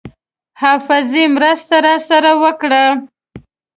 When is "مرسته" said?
1.35-1.75